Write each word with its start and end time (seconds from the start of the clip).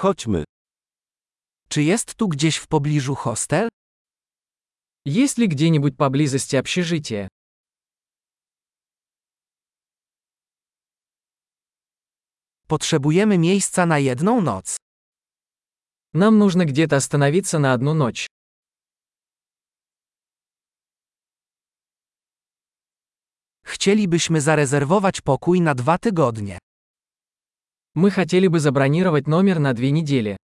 Chodźmy. 0.00 0.43
Czy 1.69 1.83
jest 1.83 2.15
tu 2.15 2.27
gdzieś 2.27 2.57
w 2.57 2.67
pobliżu 2.67 3.15
hostel? 3.15 3.69
Есть 5.05 5.37
ли 5.37 5.47
где-нибудь 5.47 5.97
поблизости 5.97 6.55
общежитие? 6.55 7.27
Potrzebujemy 12.67 13.37
miejsca 13.37 13.85
na 13.85 13.99
jedną 13.99 14.41
noc. 14.41 14.77
Нам 16.13 16.37
нужно 16.37 16.65
где-то 16.65 16.95
остановиться 16.95 17.59
на 17.59 17.73
одну 17.73 17.93
ночь. 17.93 18.27
Chcielibyśmy 23.63 24.41
zarezerwować 24.41 25.21
pokój 25.21 25.61
na 25.61 25.75
dwa 25.75 25.97
tygodnie. 25.97 26.57
Мы 27.93 28.09
хотели 28.09 28.47
бы 28.47 28.59
забронировать 28.59 29.27
номер 29.27 29.59
на 29.59 29.73
две 29.73 29.91
недели. 29.91 30.37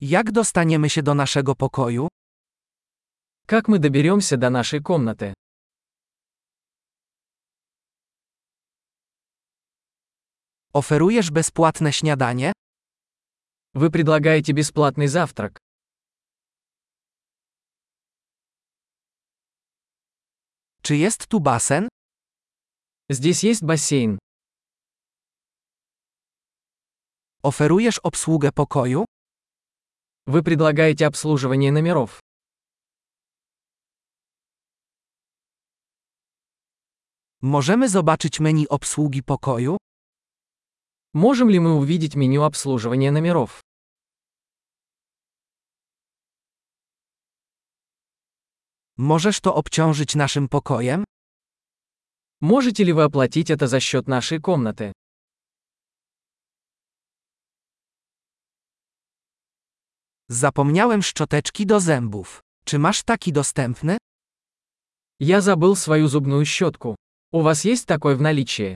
Jak 0.00 0.32
dostaniemy 0.32 0.90
się 0.90 1.02
do 1.02 1.14
naszego 1.14 1.54
pokoju? 1.54 2.08
Как 3.46 3.68
мы 3.68 3.78
доберемся 3.78 4.36
до 4.36 4.50
нашей 4.50 4.80
комнаты? 4.82 5.32
Oferujesz 10.72 11.30
bezpłatne 11.30 11.92
śniadanie? 11.92 12.52
Вы 13.74 13.90
предлагаете 13.90 14.52
бесплатный 14.52 15.06
завтрак. 15.06 15.58
Czy 20.82 20.96
jest 20.96 21.26
tu 21.26 21.40
basen? 21.40 21.88
Здесь 23.09 23.43
есть 23.43 23.63
бассейн. 23.63 24.19
Oferujesz 27.43 27.99
obsługę 27.99 28.51
pokoju? 28.51 29.05
Вы 30.27 30.43
предлагаете 30.43 31.05
обслуживание 31.05 31.71
номеров. 31.71 32.19
Możemy 37.41 37.89
zobaczyć 37.89 38.39
menu 38.39 38.67
obsługi 38.69 39.23
pokoju? 39.23 39.77
Можем 41.13 41.49
ли 41.49 41.59
мы 41.59 41.73
увидеть 41.73 42.15
меню 42.15 42.43
обслуживания 42.43 43.11
номеров? 43.11 43.61
Możesz 48.97 49.39
to 49.39 49.55
obciążyć 49.55 50.15
naszym 50.15 50.47
pokojem? 50.47 51.03
Можете 52.41 52.83
ли 52.83 52.91
вы 52.93 53.03
оплатить 53.03 53.49
это 53.49 53.67
за 53.67 53.79
счет 53.79 54.07
нашей 54.07 54.39
комнаты? 54.39 54.91
Zapomniałem 60.29 61.03
szczoteczki 61.03 61.65
do 61.65 61.79
zębów. 61.79 62.41
Czy 62.65 62.79
masz 62.79 63.03
taki 63.03 63.31
dostępny? 63.31 63.97
Я 65.19 65.41
забыл 65.41 65.75
свою 65.75 66.07
зубную 66.07 66.45
щетку. 66.45 66.95
У 67.31 67.41
вас 67.41 67.65
есть 67.65 67.87
такой 67.87 68.15
в 68.15 68.21
наличии? 68.21 68.75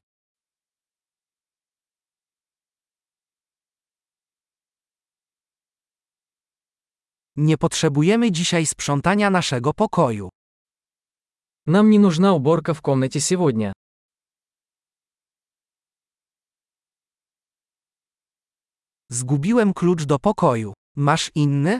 Nie 7.36 7.58
potrzebujemy 7.58 8.32
dzisiaj 8.32 8.66
sprzątania 8.66 9.30
naszego 9.30 9.73
pokoju. 9.73 10.30
Нам 11.66 11.90
не 11.90 12.00
нужна 12.00 12.34
уборка 12.34 12.73
в 12.73 12.82
комнате 12.82 13.20
сегодня. 13.20 13.73
Zgubiłem 19.10 19.73
klucz 19.73 20.06
do 20.06 20.20
pokoju. 20.20 20.73
Masz 20.96 21.32
inny? 21.36 21.80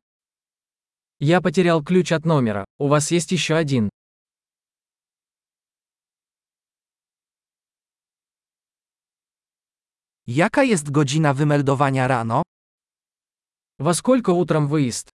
Я 1.20 1.42
потерял 1.42 1.84
ключ 1.84 2.12
от 2.12 2.26
номера. 2.26 2.66
У 2.80 2.88
вас 2.88 3.12
есть 3.12 3.32
еще 3.32 3.56
один. 3.56 3.90
Jaka 10.28 10.64
jest 10.64 10.92
godzina 10.92 11.34
wymeldowania 11.34 12.08
rano? 12.08 12.44
Во 13.80 13.94
сколько 13.94 14.32
утром 14.32 14.68
выезд? 14.68 15.10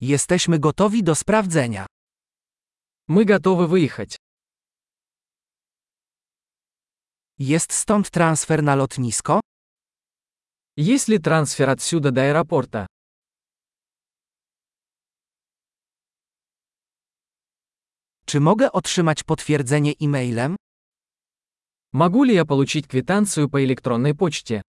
Jesteśmy 0.00 0.58
gotowi 0.58 1.02
do 1.02 1.14
sprawdzenia. 1.14 1.86
Мы 3.08 3.24
готовы 3.24 3.66
выехать. 3.66 4.16
Jest 7.38 7.72
stąd 7.72 8.10
transfer 8.10 8.62
na 8.62 8.74
lotnisko? 8.74 9.40
Есть 10.76 11.08
ли 11.08 11.18
трансфер 11.18 11.70
отсюда 11.70 12.10
до 12.10 12.20
аэропорта? 12.22 12.86
Czy 18.26 18.40
mogę 18.40 18.72
otrzymać 18.72 19.22
potwierdzenie 19.22 19.92
e-mailem? 20.00 20.56
Могу 21.92 22.24
ли 22.24 22.34
я 22.34 22.44
получить 22.44 22.88
квитанцию 22.88 23.48
по 23.48 23.64
электронной 23.64 24.14
почте? 24.14 24.62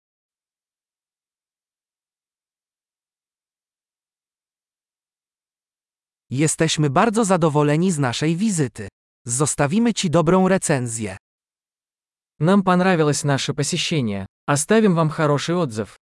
Jesteśmy 6.32 6.90
bardzo 6.90 7.26
zadowoleni 7.26 7.92
z 7.92 8.00
naszej 8.00 8.36
wizyty. 8.36 8.88
Zostawimy 9.26 9.94
Ci 9.94 10.10
dobrą 10.10 10.48
recenzję. 10.48 11.18
Нам 12.40 12.64
понравилось 12.64 13.24
наше 13.24 13.54
посещение. 13.54 14.26
Оставим 14.46 14.96
вам 14.96 15.10
хороший 15.10 15.56
отзыв. 15.56 15.98